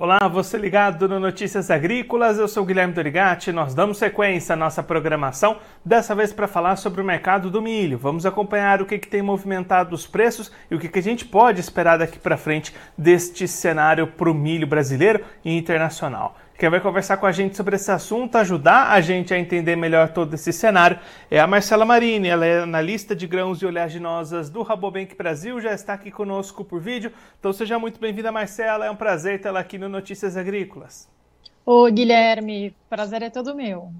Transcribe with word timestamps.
Olá, 0.00 0.28
você 0.28 0.56
ligado 0.56 1.08
no 1.08 1.18
Notícias 1.18 1.72
Agrícolas, 1.72 2.38
eu 2.38 2.46
sou 2.46 2.64
Guilherme 2.64 2.94
Dorigati. 2.94 3.50
Nós 3.50 3.74
damos 3.74 3.98
sequência 3.98 4.52
à 4.52 4.56
nossa 4.56 4.80
programação, 4.80 5.56
dessa 5.84 6.14
vez 6.14 6.32
para 6.32 6.46
falar 6.46 6.76
sobre 6.76 7.00
o 7.00 7.04
mercado 7.04 7.50
do 7.50 7.60
milho. 7.60 7.98
Vamos 7.98 8.24
acompanhar 8.24 8.80
o 8.80 8.86
que, 8.86 8.96
que 8.96 9.08
tem 9.08 9.22
movimentado 9.22 9.92
os 9.96 10.06
preços 10.06 10.52
e 10.70 10.74
o 10.76 10.78
que, 10.78 10.88
que 10.88 11.00
a 11.00 11.02
gente 11.02 11.24
pode 11.24 11.58
esperar 11.58 11.98
daqui 11.98 12.16
para 12.16 12.36
frente 12.36 12.72
deste 12.96 13.48
cenário 13.48 14.06
para 14.06 14.30
o 14.30 14.34
milho 14.34 14.68
brasileiro 14.68 15.24
e 15.44 15.58
internacional. 15.58 16.36
Quem 16.58 16.68
vai 16.68 16.80
conversar 16.80 17.18
com 17.18 17.26
a 17.26 17.30
gente 17.30 17.56
sobre 17.56 17.76
esse 17.76 17.88
assunto, 17.88 18.34
ajudar 18.34 18.90
a 18.90 19.00
gente 19.00 19.32
a 19.32 19.38
entender 19.38 19.76
melhor 19.76 20.08
todo 20.08 20.34
esse 20.34 20.52
cenário, 20.52 20.98
é 21.30 21.38
a 21.38 21.46
Marcela 21.46 21.84
Marini. 21.84 22.26
Ela 22.26 22.44
é 22.44 22.58
analista 22.58 23.14
de 23.14 23.28
grãos 23.28 23.62
e 23.62 23.66
oleaginosas 23.66 24.50
do 24.50 24.62
Rabobank 24.62 25.14
Brasil, 25.14 25.60
já 25.60 25.72
está 25.72 25.92
aqui 25.92 26.10
conosco 26.10 26.64
por 26.64 26.80
vídeo. 26.80 27.12
Então 27.38 27.52
seja 27.52 27.78
muito 27.78 28.00
bem-vinda, 28.00 28.32
Marcela. 28.32 28.86
É 28.86 28.90
um 28.90 28.96
prazer 28.96 29.40
tê-la 29.40 29.60
aqui 29.60 29.78
no 29.78 29.88
Notícias 29.88 30.36
Agrícolas. 30.36 31.08
Ô, 31.64 31.88
Guilherme, 31.92 32.74
prazer 32.90 33.22
é 33.22 33.30
todo 33.30 33.54
meu. 33.54 33.92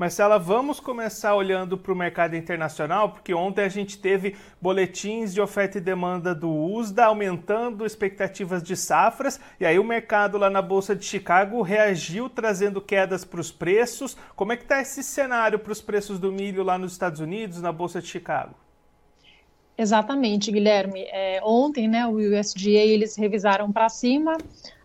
Marcela, 0.00 0.38
vamos 0.38 0.80
começar 0.80 1.34
olhando 1.34 1.76
para 1.76 1.92
o 1.92 1.94
mercado 1.94 2.34
internacional, 2.34 3.10
porque 3.10 3.34
ontem 3.34 3.66
a 3.66 3.68
gente 3.68 3.98
teve 3.98 4.34
boletins 4.58 5.34
de 5.34 5.42
oferta 5.42 5.76
e 5.76 5.80
demanda 5.82 6.34
do 6.34 6.50
USDA 6.50 7.04
aumentando 7.04 7.84
expectativas 7.84 8.62
de 8.62 8.74
safras, 8.78 9.38
e 9.60 9.66
aí 9.66 9.78
o 9.78 9.84
mercado 9.84 10.38
lá 10.38 10.48
na 10.48 10.62
Bolsa 10.62 10.96
de 10.96 11.04
Chicago 11.04 11.60
reagiu 11.60 12.30
trazendo 12.30 12.80
quedas 12.80 13.26
para 13.26 13.42
os 13.42 13.52
preços. 13.52 14.16
Como 14.34 14.54
é 14.54 14.56
que 14.56 14.62
está 14.62 14.80
esse 14.80 15.02
cenário 15.02 15.58
para 15.58 15.70
os 15.70 15.82
preços 15.82 16.18
do 16.18 16.32
milho 16.32 16.62
lá 16.62 16.78
nos 16.78 16.92
Estados 16.92 17.20
Unidos, 17.20 17.60
na 17.60 17.70
Bolsa 17.70 18.00
de 18.00 18.08
Chicago? 18.08 18.54
Exatamente, 19.76 20.50
Guilherme. 20.50 21.04
É, 21.10 21.40
ontem, 21.44 21.86
né, 21.86 22.06
o 22.06 22.12
USDA 22.12 22.70
eles 22.70 23.16
revisaram 23.16 23.70
para 23.70 23.90
cima 23.90 24.38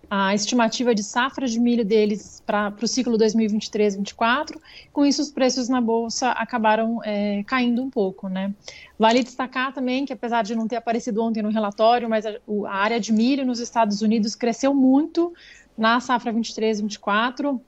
a 0.10 0.34
estimativa 0.34 0.94
de 0.94 1.04
safra 1.04 1.48
de 1.48 1.60
milho 1.60 1.84
deles 1.84 2.42
para 2.46 2.74
o 2.82 2.88
ciclo 2.88 3.18
2023-24. 3.18 4.60
Com 4.94 5.06
isso, 5.06 5.22
os 5.22 5.32
preços 5.32 5.70
na 5.70 5.82
bolsa 5.82 6.32
acabaram 6.32 7.02
é, 7.04 7.44
caindo 7.44 7.82
um 7.82 7.90
pouco, 7.90 8.28
né? 8.30 8.54
Vale 8.98 9.24
destacar 9.24 9.74
também 9.74 10.06
que, 10.06 10.14
apesar 10.14 10.44
de 10.44 10.56
não 10.56 10.68
ter 10.68 10.78
aparecido 10.78 11.24
ontem 11.24 11.42
no 11.42 11.50
relatório, 11.50 12.10
mas 12.10 12.26
a, 12.26 12.32
a 12.68 12.76
área 12.76 13.00
de 13.00 13.12
milho 13.12 13.46
nos 13.46 13.60
Estados 13.60 14.02
Unidos 14.02 14.36
cresceu 14.36 14.74
muito 14.74 15.34
na 15.78 16.00
safra 16.00 16.34
23-24. 16.34 17.60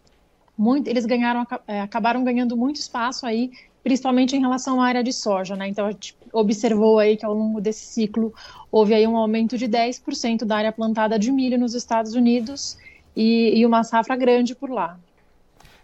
Muito, 0.58 0.88
eles 0.88 1.06
ganharam, 1.06 1.46
é, 1.68 1.82
acabaram 1.82 2.24
ganhando 2.24 2.58
muito 2.58 2.78
espaço 2.78 3.26
aí, 3.26 3.52
principalmente 3.88 4.36
em 4.36 4.42
relação 4.42 4.82
à 4.82 4.86
área 4.86 5.02
de 5.02 5.14
soja, 5.14 5.56
né? 5.56 5.70
Então 5.70 5.86
a 5.86 5.92
gente 5.92 6.14
observou 6.34 7.00
aí 7.00 7.16
que 7.16 7.26
ao 7.26 7.34
longo 7.34 7.62
desse 7.62 7.86
ciclo 7.86 8.34
houve 8.70 8.94
aí 8.94 9.08
um 9.08 9.16
aumento 9.16 9.58
de 9.58 9.66
10% 9.66 10.44
da 10.44 10.58
área 10.58 10.74
plantada 10.74 11.18
de 11.18 11.32
milho 11.32 11.58
nos 11.58 11.74
Estados 11.74 12.14
Unidos 12.14 12.78
e, 13.16 13.58
e 13.58 13.66
uma 13.66 13.86
safra 13.86 14.18
grande 14.18 14.54
por 14.54 14.70
lá. 14.70 15.00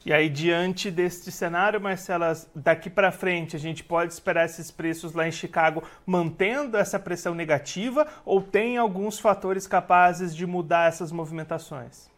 E 0.06 0.12
aí, 0.12 0.28
diante 0.28 0.91
deste 0.91 1.31
cenário, 1.31 1.80
Marcela, 1.80 2.36
daqui 2.53 2.90
para 2.90 3.09
frente, 3.09 3.56
a 3.56 3.59
gente 3.59 3.86
pode 3.86 4.12
esperar 4.12 4.44
esses 4.44 4.70
preços 4.70 5.14
lá 5.14 5.25
em 5.25 5.31
Chicago 5.31 5.81
mantendo 6.06 6.75
essa 6.75 7.00
pressão 7.00 7.34
negativa 7.34 8.06
ou 8.25 8.41
tem 8.41 8.78
alguns 8.78 9.18
fatores 9.18 9.66
capazes 9.66 10.35
de 10.35 10.46
mudar 10.46 10.90
essas 10.90 11.09
movimentações? 11.09 12.12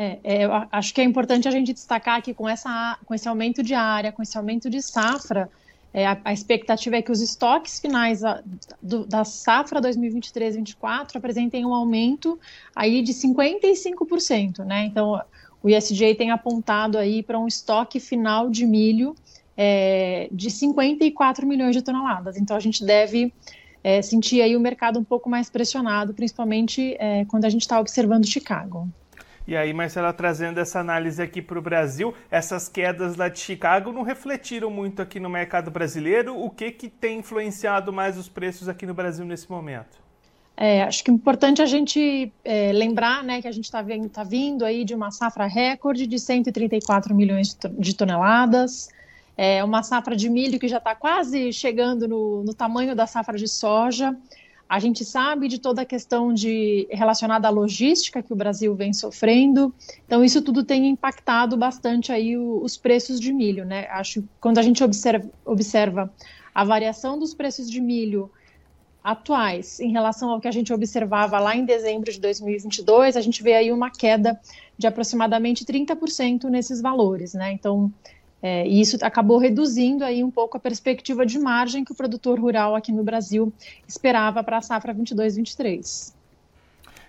É, 0.00 0.20
é, 0.22 0.44
eu 0.44 0.50
acho 0.70 0.94
que 0.94 1.00
é 1.00 1.04
importante 1.04 1.48
a 1.48 1.50
gente 1.50 1.72
destacar 1.72 2.22
que 2.22 2.32
com, 2.32 2.48
essa, 2.48 2.96
com 3.04 3.12
esse 3.12 3.28
aumento 3.28 3.64
de 3.64 3.74
área, 3.74 4.12
com 4.12 4.22
esse 4.22 4.38
aumento 4.38 4.70
de 4.70 4.80
safra, 4.80 5.50
é, 5.92 6.06
a, 6.06 6.16
a, 6.24 6.32
expectativa 6.32 6.94
é 6.94 7.02
que 7.02 7.10
os 7.10 7.20
estoques 7.20 7.80
finais 7.80 8.22
a, 8.22 8.40
do, 8.80 9.04
da 9.04 9.24
safra 9.24 9.80
2023-24 9.80 11.16
apresentem 11.16 11.66
um 11.66 11.74
aumento 11.74 12.38
aí 12.76 13.02
de 13.02 13.12
55%, 13.12 14.64
né? 14.64 14.84
Então, 14.84 15.20
o 15.60 15.68
ISJ 15.68 16.14
tem 16.14 16.30
apontado 16.30 16.96
aí 16.96 17.20
para 17.20 17.36
um 17.36 17.48
estoque 17.48 17.98
final 17.98 18.48
de 18.48 18.64
milho 18.64 19.16
é, 19.56 20.28
de 20.30 20.48
54 20.48 21.44
milhões 21.44 21.74
de 21.74 21.82
toneladas. 21.82 22.36
Então, 22.36 22.56
a 22.56 22.60
gente 22.60 22.84
deve 22.84 23.32
é, 23.82 24.00
sentir 24.00 24.42
aí 24.42 24.56
o 24.56 24.60
mercado 24.60 25.00
um 25.00 25.04
pouco 25.04 25.28
mais 25.28 25.50
pressionado, 25.50 26.14
principalmente 26.14 26.96
é, 27.00 27.24
quando 27.24 27.46
a 27.46 27.50
gente 27.50 27.62
está 27.62 27.80
observando 27.80 28.24
Chicago. 28.24 28.88
E 29.48 29.56
aí, 29.56 29.72
Marcela, 29.72 30.12
trazendo 30.12 30.60
essa 30.60 30.78
análise 30.78 31.22
aqui 31.22 31.40
para 31.40 31.58
o 31.58 31.62
Brasil, 31.62 32.12
essas 32.30 32.68
quedas 32.68 33.16
lá 33.16 33.30
de 33.30 33.38
Chicago 33.38 33.90
não 33.90 34.02
refletiram 34.02 34.70
muito 34.70 35.00
aqui 35.00 35.18
no 35.18 35.30
mercado 35.30 35.70
brasileiro. 35.70 36.38
O 36.38 36.50
que, 36.50 36.70
que 36.70 36.86
tem 36.86 37.20
influenciado 37.20 37.90
mais 37.90 38.18
os 38.18 38.28
preços 38.28 38.68
aqui 38.68 38.84
no 38.84 38.92
Brasil 38.92 39.24
nesse 39.24 39.50
momento? 39.50 39.96
É, 40.54 40.82
acho 40.82 41.02
que 41.02 41.10
é 41.10 41.14
importante 41.14 41.62
a 41.62 41.66
gente 41.66 42.30
é, 42.44 42.72
lembrar 42.72 43.24
né, 43.24 43.40
que 43.40 43.48
a 43.48 43.50
gente 43.50 43.64
está 43.64 43.82
tá 44.12 44.22
vindo 44.22 44.66
aí 44.66 44.84
de 44.84 44.94
uma 44.94 45.10
safra 45.10 45.46
recorde 45.46 46.06
de 46.06 46.18
134 46.18 47.14
milhões 47.14 47.56
de 47.78 47.94
toneladas, 47.94 48.90
é 49.34 49.64
uma 49.64 49.82
safra 49.82 50.14
de 50.14 50.28
milho 50.28 50.58
que 50.58 50.68
já 50.68 50.76
está 50.76 50.94
quase 50.94 51.54
chegando 51.54 52.06
no, 52.06 52.44
no 52.44 52.52
tamanho 52.52 52.94
da 52.94 53.06
safra 53.06 53.38
de 53.38 53.48
soja. 53.48 54.14
A 54.68 54.78
gente 54.78 55.04
sabe 55.04 55.48
de 55.48 55.58
toda 55.58 55.82
a 55.82 55.84
questão 55.84 56.32
de 56.32 56.86
relacionada 56.90 57.48
à 57.48 57.50
logística 57.50 58.22
que 58.22 58.32
o 58.32 58.36
Brasil 58.36 58.74
vem 58.74 58.92
sofrendo. 58.92 59.74
Então 60.04 60.22
isso 60.22 60.42
tudo 60.42 60.62
tem 60.62 60.88
impactado 60.88 61.56
bastante 61.56 62.12
aí 62.12 62.36
o, 62.36 62.62
os 62.62 62.76
preços 62.76 63.18
de 63.18 63.32
milho, 63.32 63.64
né? 63.64 63.86
Acho 63.88 64.22
quando 64.40 64.58
a 64.58 64.62
gente 64.62 64.84
observa, 64.84 65.28
observa 65.44 66.12
a 66.54 66.64
variação 66.64 67.18
dos 67.18 67.32
preços 67.32 67.70
de 67.70 67.80
milho 67.80 68.30
atuais 69.02 69.80
em 69.80 69.90
relação 69.90 70.28
ao 70.28 70.40
que 70.40 70.48
a 70.48 70.50
gente 70.50 70.70
observava 70.72 71.38
lá 71.38 71.56
em 71.56 71.64
dezembro 71.64 72.12
de 72.12 72.20
2022, 72.20 73.16
a 73.16 73.20
gente 73.22 73.42
vê 73.42 73.54
aí 73.54 73.72
uma 73.72 73.90
queda 73.90 74.38
de 74.76 74.86
aproximadamente 74.86 75.64
30% 75.64 76.44
nesses 76.44 76.82
valores, 76.82 77.32
né? 77.32 77.52
Então, 77.52 77.90
é, 78.42 78.66
e 78.66 78.80
isso 78.80 78.96
acabou 79.02 79.38
reduzindo 79.38 80.04
aí 80.04 80.22
um 80.22 80.30
pouco 80.30 80.56
a 80.56 80.60
perspectiva 80.60 81.26
de 81.26 81.38
margem 81.38 81.84
que 81.84 81.92
o 81.92 81.94
produtor 81.94 82.38
rural 82.38 82.74
aqui 82.74 82.92
no 82.92 83.02
Brasil 83.02 83.52
esperava 83.86 84.42
para 84.44 84.58
a 84.58 84.62
safra 84.62 84.94
22-23. 84.94 86.16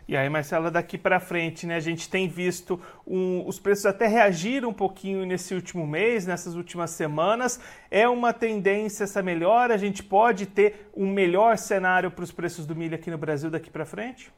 E 0.07 0.17
aí, 0.17 0.27
Marcela, 0.27 0.71
daqui 0.71 0.97
para 0.97 1.19
frente, 1.19 1.67
né, 1.67 1.75
a 1.75 1.79
gente 1.79 2.09
tem 2.09 2.27
visto 2.27 2.81
um, 3.05 3.47
os 3.47 3.59
preços 3.59 3.85
até 3.85 4.07
reagiram 4.07 4.69
um 4.69 4.73
pouquinho 4.73 5.23
nesse 5.23 5.53
último 5.53 5.85
mês, 5.85 6.25
nessas 6.25 6.55
últimas 6.55 6.89
semanas. 6.89 7.59
É 7.91 8.09
uma 8.09 8.33
tendência 8.33 9.03
essa 9.03 9.21
melhora? 9.21 9.75
A 9.75 9.77
gente 9.77 10.01
pode 10.01 10.47
ter 10.47 10.89
um 10.97 11.05
melhor 11.05 11.59
cenário 11.59 12.09
para 12.09 12.23
os 12.23 12.31
preços 12.31 12.65
do 12.65 12.75
milho 12.75 12.95
aqui 12.95 13.11
no 13.11 13.19
Brasil 13.19 13.51
daqui 13.51 13.69
para 13.69 13.85
frente? 13.85 14.31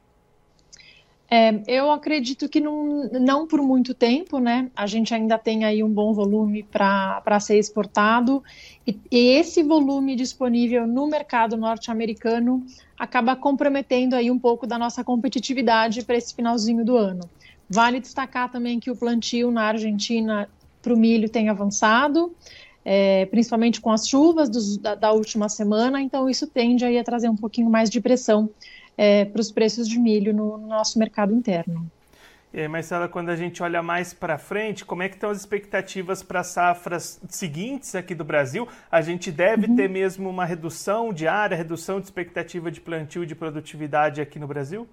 É, 1.34 1.62
eu 1.66 1.90
acredito 1.90 2.50
que 2.50 2.60
não, 2.60 3.10
não 3.14 3.48
por 3.48 3.62
muito 3.62 3.94
tempo, 3.94 4.38
né? 4.38 4.70
A 4.76 4.86
gente 4.86 5.14
ainda 5.14 5.38
tem 5.38 5.64
aí 5.64 5.82
um 5.82 5.90
bom 5.90 6.12
volume 6.14 6.62
para 6.62 7.40
ser 7.40 7.58
exportado, 7.58 8.44
e, 8.86 9.00
e, 9.10 9.30
esse 9.38 9.64
volume 9.64 10.14
disponível 10.14 10.86
no 10.86 11.08
mercado 11.08 11.56
norte-americano 11.56 12.66
acaba 13.00 13.34
comprometendo 13.34 14.14
aí 14.14 14.30
um 14.30 14.38
pouco 14.38 14.68
da 14.68 14.78
nossa 14.78 15.06
competitividade 15.06 16.04
para 16.04 16.18
esse 16.18 16.36
finalzinho 16.36 16.84
do 16.84 16.98
ano. 16.98 17.22
Vale 17.70 18.02
destacar 18.02 18.52
também 18.52 18.78
que 18.78 18.92
o 18.92 18.96
plantio 18.98 19.52
na 19.52 19.64
Argentina 19.64 20.50
para 20.82 20.94
o 20.94 20.98
milho 20.98 21.30
tem 21.30 21.48
avançado, 21.48 22.36
é, 22.84 23.26
principalmente 23.28 23.80
com 23.80 23.92
as 23.92 24.06
chuvas 24.06 24.50
dos, 24.50 24.78
da, 24.78 24.96
da, 24.96 25.14
última 25.14 25.48
semana, 25.48 26.02
então 26.02 26.30
isso 26.30 26.46
tende 26.46 26.84
aí 26.84 26.98
a 26.98 27.04
trazer 27.06 27.30
um 27.30 27.38
pouquinho 27.38 27.70
mais 27.70 27.90
de 27.90 28.02
pressão 28.02 28.50
é, 28.98 29.26
para 29.26 29.42
os 29.42 29.52
preços 29.52 29.88
de 29.88 30.00
milho 30.00 30.34
no, 30.34 30.58
no, 30.58 30.68
nosso 30.68 30.98
mercado 31.00 31.34
interno. 31.34 31.90
E 32.54 32.60
aí, 32.60 32.68
Marcela, 32.68 33.08
quando 33.08 33.30
a 33.30 33.36
gente 33.36 33.64
olha 33.64 33.82
mais 33.82 34.14
para 34.14 34.38
frente, 34.38 34.84
como 34.84 35.02
é 35.02 35.08
que 35.08 35.16
estão 35.16 35.30
as 35.30 35.38
expectativas 35.38 36.22
para 36.22 36.42
as 36.42 36.48
safras 36.48 37.22
seguintes 37.30 37.96
aqui 37.96 38.14
do 38.14 38.26
Brasil? 38.26 38.68
A 38.92 39.02
gente 39.02 39.32
deve 39.32 39.68
uhum. 39.68 39.76
ter 39.76 39.90
mesmo 39.90 40.30
uma 40.30 40.44
redução 40.44 41.14
de 41.14 41.28
área, 41.28 41.56
redução 41.56 42.00
de 42.00 42.08
expectativa 42.08 42.70
de 42.70 42.82
plantio 42.82 43.24
e 43.24 43.26
de 43.26 43.36
produtividade 43.36 44.20
aqui 44.20 44.38
no 44.38 44.48
Brasil? 44.48 44.88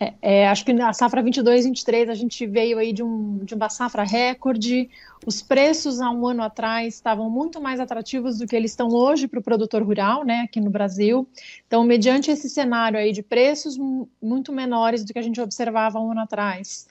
É, 0.00 0.14
é, 0.20 0.48
acho 0.48 0.64
que 0.64 0.72
na 0.72 0.92
safra 0.92 1.22
22, 1.22 1.64
23 1.64 2.08
a 2.08 2.14
gente 2.14 2.44
veio 2.46 2.78
aí 2.78 2.92
de, 2.92 3.02
um, 3.02 3.38
de 3.44 3.54
uma 3.54 3.68
safra 3.68 4.02
recorde. 4.02 4.90
Os 5.24 5.40
preços 5.40 6.00
há 6.00 6.10
um 6.10 6.26
ano 6.26 6.42
atrás 6.42 6.94
estavam 6.94 7.30
muito 7.30 7.60
mais 7.60 7.78
atrativos 7.78 8.38
do 8.38 8.46
que 8.46 8.56
eles 8.56 8.72
estão 8.72 8.88
hoje 8.88 9.28
para 9.28 9.38
o 9.38 9.42
produtor 9.42 9.82
rural, 9.82 10.24
né, 10.24 10.40
aqui 10.40 10.60
no 10.60 10.70
Brasil. 10.70 11.28
Então, 11.66 11.84
mediante 11.84 12.30
esse 12.30 12.50
cenário 12.50 12.98
aí 12.98 13.12
de 13.12 13.22
preços 13.22 13.78
muito 14.20 14.52
menores 14.52 15.04
do 15.04 15.12
que 15.12 15.18
a 15.18 15.22
gente 15.22 15.40
observava 15.40 16.00
um 16.00 16.10
ano 16.10 16.22
atrás, 16.22 16.88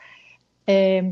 é, 0.65 1.11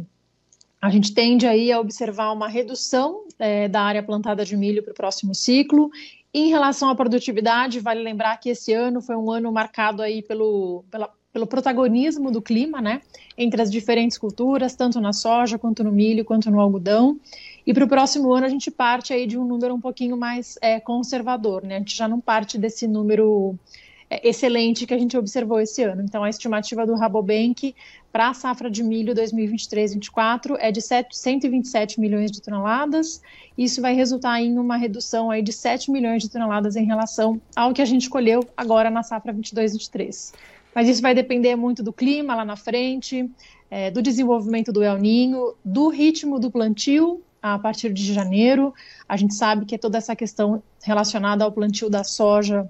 a 0.81 0.89
gente 0.89 1.13
tende 1.13 1.45
aí 1.45 1.71
a 1.71 1.79
observar 1.79 2.31
uma 2.31 2.47
redução 2.47 3.25
é, 3.37 3.67
da 3.67 3.81
área 3.81 4.01
plantada 4.01 4.45
de 4.45 4.55
milho 4.55 4.81
para 4.81 4.91
o 4.91 4.95
próximo 4.95 5.35
ciclo. 5.35 5.91
Em 6.33 6.47
relação 6.47 6.89
à 6.89 6.95
produtividade, 6.95 7.79
vale 7.79 8.01
lembrar 8.01 8.37
que 8.37 8.49
esse 8.49 8.71
ano 8.71 9.01
foi 9.01 9.15
um 9.15 9.29
ano 9.29 9.51
marcado 9.51 10.01
aí 10.01 10.21
pelo, 10.21 10.85
pela 10.89 11.11
pelo 11.31 11.45
protagonismo 11.45 12.31
do 12.31 12.41
clima, 12.41 12.81
né, 12.81 13.01
entre 13.37 13.61
as 13.61 13.71
diferentes 13.71 14.17
culturas, 14.17 14.75
tanto 14.75 14.99
na 14.99 15.13
soja, 15.13 15.59
quanto 15.59 15.83
no 15.83 15.91
milho, 15.91 16.25
quanto 16.25 16.49
no 16.49 16.59
algodão. 16.59 17.19
E 17.65 17.73
para 17.73 17.85
o 17.85 17.87
próximo 17.87 18.33
ano 18.33 18.45
a 18.45 18.49
gente 18.49 18.71
parte 18.71 19.13
aí 19.13 19.27
de 19.27 19.37
um 19.37 19.45
número 19.45 19.73
um 19.73 19.79
pouquinho 19.79 20.17
mais 20.17 20.57
é, 20.61 20.79
conservador, 20.79 21.63
né? 21.63 21.75
A 21.75 21.79
gente 21.79 21.95
já 21.95 22.07
não 22.07 22.19
parte 22.19 22.57
desse 22.57 22.87
número 22.87 23.55
é, 24.09 24.27
excelente 24.27 24.87
que 24.87 24.93
a 24.93 24.97
gente 24.97 25.15
observou 25.15 25.59
esse 25.59 25.83
ano. 25.83 26.01
Então 26.01 26.23
a 26.23 26.29
estimativa 26.29 26.85
do 26.85 26.95
Rabobank 26.95 27.75
para 28.11 28.29
a 28.29 28.33
safra 28.33 28.69
de 28.69 28.83
milho 28.83 29.13
2023-24 29.13 30.55
é 30.59 30.71
de 30.71 30.81
7, 30.81 31.15
127 31.15 31.99
milhões 31.99 32.31
de 32.31 32.41
toneladas. 32.41 33.21
Isso 33.55 33.81
vai 33.81 33.93
resultar 33.93 34.41
em 34.41 34.57
uma 34.57 34.77
redução 34.77 35.29
aí 35.29 35.43
de 35.43 35.53
7 35.53 35.91
milhões 35.91 36.23
de 36.23 36.29
toneladas 36.29 36.75
em 36.75 36.85
relação 36.85 37.39
ao 37.55 37.71
que 37.71 37.83
a 37.83 37.85
gente 37.85 38.09
colheu 38.09 38.43
agora 38.57 38.89
na 38.89 39.03
safra 39.03 39.31
22-23. 39.31 40.33
Mas 40.73 40.87
isso 40.87 41.01
vai 41.01 41.13
depender 41.13 41.55
muito 41.55 41.83
do 41.83 41.91
clima 41.91 42.35
lá 42.35 42.45
na 42.45 42.55
frente, 42.55 43.29
é, 43.69 43.91
do 43.91 44.01
desenvolvimento 44.01 44.71
do 44.71 44.83
El 44.83 44.97
Ninho, 44.97 45.55
do 45.63 45.89
ritmo 45.89 46.39
do 46.39 46.51
plantio 46.51 47.21
a 47.41 47.57
partir 47.57 47.93
de 47.93 48.13
janeiro. 48.13 48.73
A 49.07 49.17
gente 49.17 49.33
sabe 49.33 49.65
que 49.65 49.77
toda 49.77 49.97
essa 49.97 50.15
questão 50.15 50.61
relacionada 50.83 51.43
ao 51.43 51.51
plantio 51.51 51.89
da 51.89 52.03
soja 52.03 52.69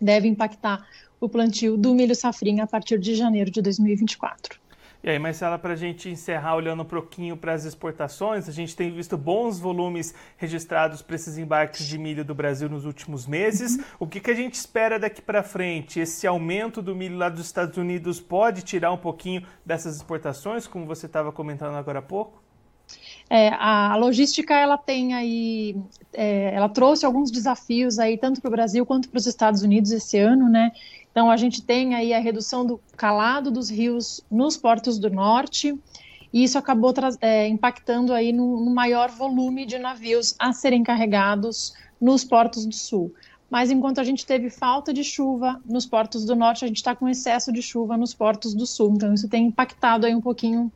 deve 0.00 0.28
impactar 0.28 0.86
o 1.20 1.28
plantio 1.28 1.76
do 1.76 1.94
milho 1.94 2.14
safrinha 2.14 2.64
a 2.64 2.66
partir 2.66 2.98
de 2.98 3.14
janeiro 3.14 3.50
de 3.50 3.62
2024. 3.62 4.61
E 5.04 5.10
aí, 5.10 5.18
Marcela, 5.18 5.58
para 5.58 5.72
a 5.72 5.76
gente 5.76 6.08
encerrar 6.08 6.54
olhando 6.54 6.84
um 6.84 6.86
pouquinho 6.86 7.36
para 7.36 7.52
as 7.52 7.64
exportações, 7.64 8.48
a 8.48 8.52
gente 8.52 8.76
tem 8.76 8.88
visto 8.88 9.18
bons 9.18 9.58
volumes 9.58 10.14
registrados 10.36 11.02
para 11.02 11.16
esses 11.16 11.36
embarques 11.36 11.88
de 11.88 11.98
milho 11.98 12.24
do 12.24 12.32
Brasil 12.32 12.68
nos 12.68 12.84
últimos 12.84 13.26
meses. 13.26 13.84
O 13.98 14.06
que, 14.06 14.20
que 14.20 14.30
a 14.30 14.34
gente 14.34 14.54
espera 14.54 15.00
daqui 15.00 15.20
para 15.20 15.42
frente? 15.42 15.98
Esse 15.98 16.24
aumento 16.24 16.80
do 16.80 16.94
milho 16.94 17.16
lá 17.16 17.28
dos 17.28 17.44
Estados 17.44 17.76
Unidos 17.76 18.20
pode 18.20 18.62
tirar 18.62 18.92
um 18.92 18.96
pouquinho 18.96 19.42
dessas 19.66 19.96
exportações, 19.96 20.68
como 20.68 20.86
você 20.86 21.06
estava 21.06 21.32
comentando 21.32 21.74
agora 21.74 21.98
há 21.98 22.02
pouco? 22.02 22.40
É, 23.28 23.48
a 23.54 23.96
logística 23.96 24.54
ela 24.54 24.78
tem 24.78 25.14
aí, 25.14 25.76
é, 26.12 26.54
ela 26.54 26.68
trouxe 26.68 27.04
alguns 27.04 27.30
desafios 27.30 27.98
aí 27.98 28.16
tanto 28.16 28.40
para 28.40 28.48
o 28.48 28.52
Brasil 28.52 28.86
quanto 28.86 29.08
para 29.08 29.18
os 29.18 29.26
Estados 29.26 29.62
Unidos 29.62 29.90
esse 29.90 30.18
ano, 30.18 30.48
né? 30.48 30.70
Então, 31.12 31.30
a 31.30 31.36
gente 31.36 31.62
tem 31.62 31.94
aí 31.94 32.12
a 32.12 32.18
redução 32.18 32.66
do 32.66 32.80
calado 32.96 33.50
dos 33.50 33.70
rios 33.70 34.22
nos 34.30 34.56
portos 34.56 34.98
do 34.98 35.10
norte, 35.10 35.78
e 36.32 36.42
isso 36.42 36.56
acabou 36.56 36.94
é, 37.20 37.46
impactando 37.46 38.14
aí 38.14 38.32
no, 38.32 38.64
no, 38.64 38.74
maior 38.74 39.10
volume 39.10 39.66
de 39.66 39.78
navios 39.78 40.34
a 40.38 40.52
serem 40.52 40.82
carregados 40.82 41.74
nos 42.00 42.24
portos 42.24 42.64
do 42.64 42.74
sul. 42.74 43.14
Mas 43.50 43.70
enquanto 43.70 44.00
a 44.00 44.04
gente 44.04 44.24
teve 44.24 44.48
falta 44.48 44.94
de 44.94 45.04
chuva 45.04 45.60
nos 45.66 45.84
portos 45.84 46.24
do 46.24 46.34
norte, 46.34 46.64
a 46.64 46.68
gente 46.68 46.78
está 46.78 46.96
com 46.96 47.06
excesso 47.06 47.52
de 47.52 47.60
chuva 47.60 47.98
nos 47.98 48.14
portos 48.14 48.54
do 48.54 48.64
sul. 48.64 48.94
Então, 48.94 49.12
isso 49.12 49.28
tem 49.28 49.48
impactado 49.48 50.06
aí 50.06 50.14
um 50.14 50.22
pouquinho 50.22 50.72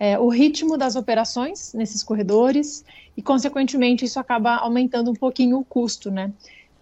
é, 0.00 0.18
o 0.18 0.28
ritmo 0.28 0.78
das 0.78 0.96
operações 0.96 1.74
nesses 1.74 2.02
corredores 2.02 2.82
e, 3.14 3.20
consequentemente, 3.20 4.06
isso 4.06 4.18
acaba 4.18 4.56
aumentando 4.56 5.10
um 5.10 5.14
pouquinho 5.14 5.58
o 5.58 5.64
custo, 5.64 6.10
né? 6.10 6.32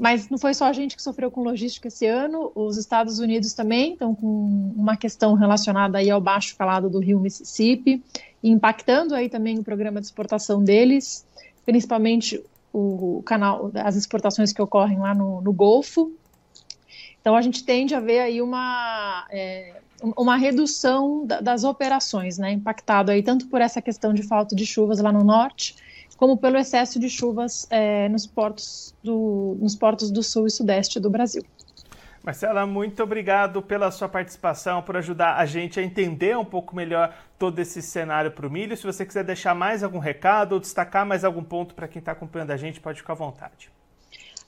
Mas 0.02 0.28
não 0.28 0.36
foi 0.36 0.52
só 0.52 0.64
a 0.64 0.72
gente 0.72 0.96
que 0.96 1.02
sofreu 1.02 1.30
com 1.30 1.44
logística 1.44 1.86
esse 1.86 2.08
ano, 2.08 2.50
os 2.56 2.76
Estados 2.76 3.20
Unidos 3.20 3.52
também 3.52 3.92
estão 3.92 4.12
com 4.16 4.72
uma 4.76 4.96
questão 4.96 5.34
relacionada 5.34 5.98
aí 5.98 6.10
ao 6.10 6.20
baixo 6.20 6.56
calado 6.56 6.90
do 6.90 6.98
rio 6.98 7.20
Mississippi, 7.20 8.02
impactando 8.42 9.14
aí 9.14 9.28
também 9.28 9.60
o 9.60 9.62
programa 9.62 10.00
de 10.00 10.06
exportação 10.06 10.60
deles, 10.64 11.24
principalmente 11.64 12.42
o 12.72 13.22
canal, 13.24 13.70
as 13.76 13.94
exportações 13.94 14.52
que 14.52 14.60
ocorrem 14.60 14.98
lá 14.98 15.14
no, 15.14 15.40
no 15.40 15.52
Golfo. 15.52 16.10
Então 17.20 17.36
a 17.36 17.40
gente 17.40 17.62
tende 17.62 17.94
a 17.94 18.00
ver 18.00 18.18
aí 18.18 18.42
uma, 18.42 19.24
é, 19.30 19.76
uma 20.16 20.34
redução 20.34 21.24
das 21.24 21.62
operações, 21.62 22.38
né, 22.38 22.50
impactado 22.50 23.12
aí 23.12 23.22
tanto 23.22 23.46
por 23.46 23.60
essa 23.60 23.80
questão 23.80 24.12
de 24.12 24.24
falta 24.24 24.56
de 24.56 24.66
chuvas 24.66 24.98
lá 24.98 25.12
no 25.12 25.22
norte, 25.22 25.76
como 26.16 26.36
pelo 26.36 26.56
excesso 26.56 26.98
de 26.98 27.08
chuvas 27.08 27.66
é, 27.70 28.08
nos, 28.08 28.26
portos 28.26 28.94
do, 29.02 29.56
nos 29.60 29.74
portos 29.74 30.10
do 30.10 30.22
sul 30.22 30.46
e 30.46 30.50
sudeste 30.50 31.00
do 31.00 31.10
Brasil. 31.10 31.42
Marcela, 32.22 32.64
muito 32.64 33.02
obrigado 33.02 33.60
pela 33.60 33.90
sua 33.90 34.08
participação, 34.08 34.80
por 34.80 34.96
ajudar 34.96 35.36
a 35.36 35.44
gente 35.44 35.80
a 35.80 35.82
entender 35.82 36.38
um 36.38 36.44
pouco 36.44 36.76
melhor 36.76 37.12
todo 37.36 37.58
esse 37.58 37.82
cenário 37.82 38.30
para 38.30 38.46
o 38.46 38.50
milho. 38.50 38.76
Se 38.76 38.84
você 38.84 39.04
quiser 39.04 39.24
deixar 39.24 39.56
mais 39.56 39.82
algum 39.82 39.98
recado 39.98 40.52
ou 40.52 40.60
destacar 40.60 41.04
mais 41.04 41.24
algum 41.24 41.42
ponto 41.42 41.74
para 41.74 41.88
quem 41.88 41.98
está 41.98 42.12
acompanhando 42.12 42.52
a 42.52 42.56
gente, 42.56 42.80
pode 42.80 43.00
ficar 43.00 43.14
à 43.14 43.16
vontade. 43.16 43.70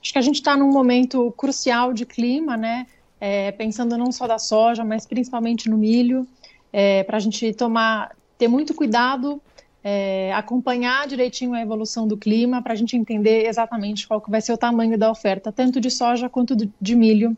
Acho 0.01 0.13
que 0.13 0.19
a 0.19 0.23
gente 0.23 0.37
está 0.37 0.57
num 0.57 0.71
momento 0.71 1.33
crucial 1.33 1.93
de 1.93 2.07
clima, 2.07 2.57
né? 2.57 2.87
É, 3.21 3.51
pensando 3.53 3.99
não 3.99 4.13
só 4.13 4.29
da 4.29 4.39
soja, 4.39 4.85
mas 4.85 5.05
principalmente 5.05 5.69
no 5.69 5.77
milho, 5.77 6.29
é, 6.73 7.03
para 7.03 7.17
a 7.17 7.21
gente 7.21 7.53
tomar, 7.55 8.15
ter 8.39 8.47
muito 8.47 8.73
cuidado 8.73 9.43
é, 9.85 10.33
acompanhar 10.33 11.07
direitinho 11.07 11.53
a 11.53 11.61
evolução 11.61 12.09
do 12.09 12.17
clima 12.17 12.63
para 12.63 12.73
a 12.73 12.77
gente 12.77 12.97
entender 12.97 13.47
exatamente 13.47 14.09
qual 14.09 14.19
que 14.19 14.31
vai 14.31 14.41
ser 14.41 14.55
o 14.55 14.57
tamanho 14.57 14.97
da 14.97 15.11
oferta, 15.11 15.53
tanto 15.53 15.79
de 15.79 15.91
soja 15.91 16.27
quanto 16.31 16.57
de 16.57 16.97
milho, 16.97 17.37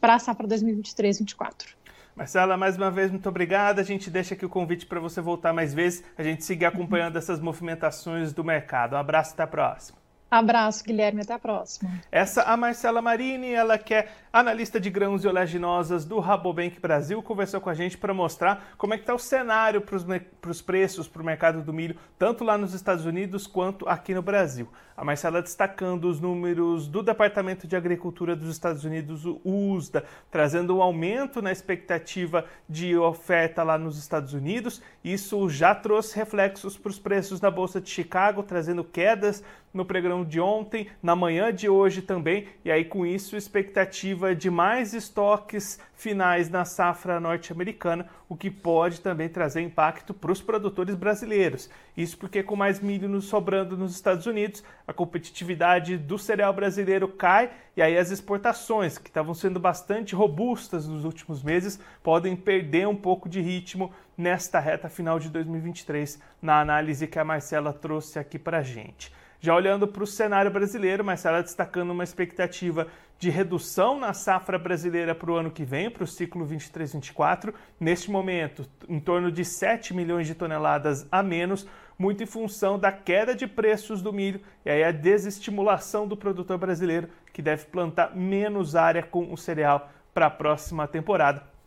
para 0.00 0.14
a 0.14 0.18
safra 0.20 0.46
2023-2024. 0.46 1.76
Marcela, 2.14 2.56
mais 2.56 2.76
uma 2.76 2.90
vez, 2.90 3.10
muito 3.10 3.28
obrigada. 3.28 3.80
A 3.80 3.84
gente 3.84 4.10
deixa 4.10 4.34
aqui 4.34 4.46
o 4.46 4.48
convite 4.48 4.86
para 4.86 5.00
você 5.00 5.20
voltar 5.20 5.52
mais 5.52 5.74
vezes, 5.74 6.04
a 6.16 6.22
gente 6.22 6.44
seguir 6.44 6.66
acompanhando 6.66 7.16
essas 7.16 7.40
movimentações 7.40 8.32
do 8.32 8.44
mercado. 8.44 8.94
Um 8.94 8.98
abraço, 8.98 9.34
até 9.34 9.42
a 9.42 9.46
próxima. 9.46 9.98
Abraço, 10.30 10.84
Guilherme, 10.84 11.22
até 11.22 11.32
a 11.32 11.38
próxima. 11.38 11.90
Essa 12.12 12.42
a 12.42 12.56
Marcela 12.56 13.00
Marini, 13.00 13.50
ela 13.50 13.78
que 13.78 13.94
é 13.94 14.08
analista 14.30 14.78
de 14.78 14.90
grãos 14.90 15.24
e 15.24 15.28
oleaginosas 15.28 16.04
do 16.04 16.20
Rabobank 16.20 16.78
Brasil, 16.78 17.22
conversou 17.22 17.62
com 17.62 17.70
a 17.70 17.74
gente 17.74 17.96
para 17.96 18.12
mostrar 18.12 18.74
como 18.76 18.92
é 18.92 18.98
que 18.98 19.04
está 19.04 19.14
o 19.14 19.18
cenário 19.18 19.80
para 19.80 20.50
os 20.50 20.60
preços, 20.60 21.08
para 21.08 21.22
o 21.22 21.24
mercado 21.24 21.62
do 21.62 21.72
milho, 21.72 21.96
tanto 22.18 22.44
lá 22.44 22.58
nos 22.58 22.74
Estados 22.74 23.06
Unidos 23.06 23.46
quanto 23.46 23.88
aqui 23.88 24.12
no 24.12 24.20
Brasil. 24.20 24.68
A 24.94 25.04
Marcela 25.04 25.40
destacando 25.40 26.06
os 26.06 26.20
números 26.20 26.88
do 26.88 27.04
Departamento 27.04 27.68
de 27.68 27.76
Agricultura 27.76 28.34
dos 28.34 28.50
Estados 28.50 28.84
Unidos, 28.84 29.24
o 29.24 29.40
USDA, 29.44 30.04
trazendo 30.28 30.76
um 30.76 30.82
aumento 30.82 31.40
na 31.40 31.52
expectativa 31.52 32.44
de 32.68 32.96
oferta 32.96 33.62
lá 33.62 33.78
nos 33.78 33.96
Estados 33.96 34.34
Unidos. 34.34 34.82
Isso 35.02 35.48
já 35.48 35.72
trouxe 35.72 36.16
reflexos 36.16 36.76
para 36.76 36.90
os 36.90 36.98
preços 36.98 37.40
na 37.40 37.50
Bolsa 37.50 37.80
de 37.80 37.88
Chicago, 37.88 38.42
trazendo 38.42 38.82
quedas 38.82 39.42
no 39.72 39.84
pregão 39.84 40.17
reunião 40.18 40.24
de 40.24 40.40
ontem, 40.40 40.88
na 41.02 41.14
manhã 41.14 41.52
de 41.52 41.68
hoje 41.68 42.02
também, 42.02 42.48
e 42.64 42.70
aí 42.70 42.84
com 42.84 43.04
isso 43.04 43.36
expectativa 43.36 44.34
de 44.34 44.50
mais 44.50 44.94
estoques 44.94 45.80
finais 45.94 46.48
na 46.48 46.64
safra 46.64 47.18
norte-americana, 47.18 48.08
o 48.28 48.36
que 48.36 48.50
pode 48.50 49.00
também 49.00 49.28
trazer 49.28 49.60
impacto 49.62 50.14
para 50.14 50.30
os 50.30 50.40
produtores 50.40 50.94
brasileiros. 50.94 51.68
Isso 51.96 52.16
porque 52.16 52.42
com 52.42 52.54
mais 52.54 52.80
milho 52.80 53.20
sobrando 53.20 53.76
nos 53.76 53.94
Estados 53.94 54.26
Unidos, 54.26 54.62
a 54.86 54.92
competitividade 54.92 55.96
do 55.96 56.18
cereal 56.18 56.52
brasileiro 56.52 57.08
cai 57.08 57.50
e 57.76 57.82
aí 57.82 57.96
as 57.96 58.10
exportações, 58.10 58.98
que 58.98 59.08
estavam 59.08 59.34
sendo 59.34 59.58
bastante 59.58 60.14
robustas 60.14 60.86
nos 60.86 61.04
últimos 61.04 61.42
meses, 61.42 61.80
podem 62.02 62.36
perder 62.36 62.86
um 62.86 62.96
pouco 62.96 63.28
de 63.28 63.40
ritmo 63.40 63.92
nesta 64.16 64.60
reta 64.60 64.88
final 64.88 65.18
de 65.18 65.28
2023, 65.30 66.20
na 66.42 66.60
análise 66.60 67.06
que 67.06 67.18
a 67.18 67.24
Marcela 67.24 67.72
trouxe 67.72 68.18
aqui 68.18 68.38
para 68.38 68.58
a 68.58 68.62
gente. 68.62 69.12
Já 69.40 69.54
olhando 69.54 69.86
para 69.86 70.02
o 70.02 70.06
cenário 70.06 70.50
brasileiro, 70.50 71.04
Marcela 71.04 71.42
destacando 71.42 71.90
uma 71.90 72.02
expectativa 72.02 72.88
de 73.20 73.30
redução 73.30 73.98
na 73.98 74.12
safra 74.12 74.58
brasileira 74.58 75.14
para 75.14 75.30
o 75.30 75.36
ano 75.36 75.50
que 75.50 75.64
vem, 75.64 75.88
para 75.88 76.02
o 76.02 76.06
ciclo 76.08 76.44
23-24. 76.44 77.54
Neste 77.78 78.10
momento, 78.10 78.68
em 78.88 78.98
torno 78.98 79.30
de 79.30 79.44
7 79.44 79.94
milhões 79.94 80.26
de 80.26 80.34
toneladas 80.34 81.06
a 81.10 81.22
menos, 81.22 81.68
muito 81.96 82.20
em 82.20 82.26
função 82.26 82.78
da 82.78 82.90
queda 82.90 83.32
de 83.32 83.46
preços 83.46 84.02
do 84.02 84.12
milho 84.12 84.40
e 84.64 84.70
aí 84.70 84.82
a 84.82 84.90
desestimulação 84.90 86.06
do 86.06 86.16
produtor 86.16 86.58
brasileiro, 86.58 87.08
que 87.32 87.40
deve 87.40 87.66
plantar 87.66 88.16
menos 88.16 88.74
área 88.74 89.04
com 89.04 89.32
o 89.32 89.36
cereal 89.36 89.88
para 90.12 90.26
a 90.26 90.30
próxima 90.30 90.88
temporada. 90.88 91.57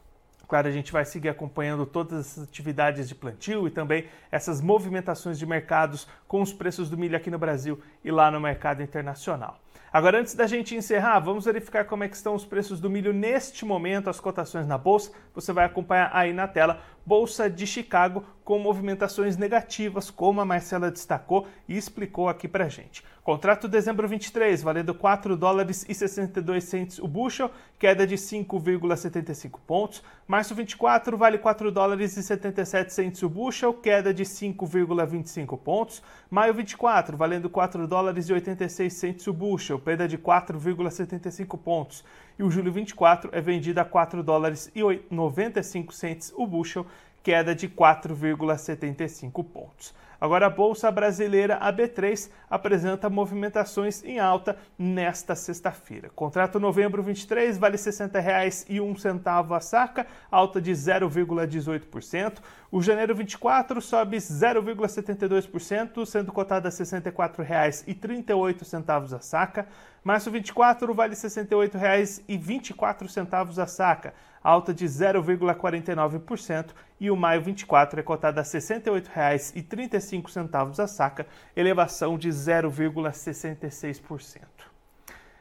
Claro, 0.51 0.67
a 0.67 0.71
gente 0.71 0.91
vai 0.91 1.05
seguir 1.05 1.29
acompanhando 1.29 1.85
todas 1.85 2.37
as 2.37 2.43
atividades 2.43 3.07
de 3.07 3.15
plantio 3.15 3.69
e 3.69 3.71
também 3.71 4.07
essas 4.29 4.59
movimentações 4.59 5.39
de 5.39 5.45
mercados 5.45 6.05
com 6.27 6.41
os 6.41 6.51
preços 6.51 6.89
do 6.89 6.97
milho 6.97 7.15
aqui 7.15 7.31
no 7.31 7.39
Brasil 7.39 7.81
e 8.03 8.11
lá 8.11 8.29
no 8.29 8.37
mercado 8.37 8.83
internacional. 8.83 9.57
Agora, 9.93 10.19
antes 10.19 10.33
da 10.35 10.45
gente 10.47 10.75
encerrar, 10.75 11.19
vamos 11.19 11.45
verificar 11.45 11.85
como 11.85 12.03
é 12.03 12.09
que 12.09 12.17
estão 12.17 12.35
os 12.35 12.43
preços 12.43 12.81
do 12.81 12.89
milho 12.89 13.13
neste 13.13 13.63
momento, 13.63 14.09
as 14.09 14.19
cotações 14.19 14.67
na 14.67 14.77
bolsa. 14.77 15.13
Você 15.33 15.53
vai 15.53 15.63
acompanhar 15.63 16.09
aí 16.13 16.33
na 16.33 16.49
tela. 16.49 16.81
Bolsa 17.05 17.49
de 17.49 17.65
Chicago 17.65 18.23
com 18.43 18.59
movimentações 18.59 19.37
negativas, 19.37 20.09
como 20.09 20.41
a 20.41 20.45
Marcela 20.45 20.91
destacou 20.91 21.47
e 21.67 21.77
explicou 21.77 22.27
aqui 22.27 22.47
pra 22.47 22.67
gente. 22.67 23.03
Contrato 23.23 23.67
dezembro 23.67 24.07
23, 24.07 24.63
valendo 24.63 24.95
4 24.95 25.37
dólares 25.37 25.85
e 25.87 25.93
62 25.93 26.63
centes 26.63 26.97
o 26.97 27.07
bushel, 27.07 27.51
queda 27.77 28.05
de 28.05 28.15
5,75 28.15 29.59
pontos. 29.65 30.03
Março 30.27 30.55
24 30.55 31.15
vale 31.15 31.37
4 31.37 31.71
dólares 31.71 32.17
e 32.17 32.23
77 32.23 32.91
centes 32.91 33.21
o 33.21 33.29
bushel, 33.29 33.75
queda 33.75 34.11
de 34.11 34.23
5,25 34.23 35.57
pontos. 35.59 36.01
Maio 36.31 36.53
24 36.53 37.15
valendo 37.15 37.47
4 37.47 37.87
dólares 37.87 38.27
e 38.27 38.33
86 38.33 38.91
centes 38.91 39.27
o 39.27 39.33
bushel, 39.33 39.77
perda 39.77 40.07
de 40.07 40.17
4,75 40.17 41.59
pontos. 41.59 42.03
E 42.39 42.43
o 42.43 42.49
julho 42.49 42.71
24 42.71 43.29
é 43.33 43.39
vendido 43.39 43.79
a 43.79 43.85
4 43.85 44.23
dólares 44.23 44.71
e 44.75 44.81
95 45.11 45.93
centes 45.93 46.33
o 46.35 46.47
bushel, 46.47 46.87
queda 47.23 47.55
de 47.55 47.69
4,75 47.69 49.43
pontos. 49.43 49.93
Agora, 50.21 50.45
a 50.45 50.49
Bolsa 50.51 50.91
Brasileira 50.91 51.59
AB3 51.59 52.29
apresenta 52.47 53.09
movimentações 53.09 54.03
em 54.03 54.19
alta 54.19 54.55
nesta 54.77 55.35
sexta-feira. 55.35 56.11
Contrato 56.15 56.59
novembro 56.59 57.01
23 57.01 57.57
vale 57.57 57.75
R$ 57.75 57.81
60,01 57.81 59.55
a 59.55 59.59
saca, 59.59 60.05
alta 60.29 60.61
de 60.61 60.73
0,18%. 60.73 62.37
O 62.71 62.83
janeiro 62.83 63.15
24 63.15 63.81
sobe 63.81 64.17
0,72%, 64.17 66.05
sendo 66.05 66.31
cotado 66.31 66.67
a 66.67 66.69
R$ 66.69 66.75
64,38 66.75 69.15
a 69.15 69.19
saca. 69.19 69.67
Março 70.03 70.29
24 70.29 70.93
vale 70.93 71.15
R$ 71.15 71.19
68,24 71.19 73.57
a 73.57 73.65
saca, 73.65 74.13
alta 74.43 74.73
de 74.73 74.85
0,49%, 74.85 76.71
e 76.99 77.11
o 77.11 77.15
maio 77.15 77.41
24 77.41 77.99
é 77.99 78.03
cotado 78.03 78.39
a 78.39 78.43
R$ 78.43 78.49
68,35 78.49 80.79
a 80.79 80.87
saca, 80.87 81.27
elevação 81.55 82.17
de 82.17 82.29
0,66%. 82.29 84.41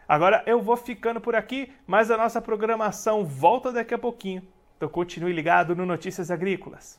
Agora 0.09 0.43
eu 0.47 0.61
vou 0.61 0.77
ficando 0.77 1.21
por 1.21 1.37
aqui, 1.37 1.73
mas 1.87 2.11
a 2.11 2.17
nossa 2.17 2.43
programação 2.43 3.25
volta 3.25 3.71
daqui 3.71 3.95
a 3.95 3.99
pouquinho. 3.99 4.43
Então 4.77 4.89
continue 4.89 5.33
ligado 5.33 5.77
no 5.77 5.87
Notícias 5.87 6.29
Agrícolas. 6.31 6.99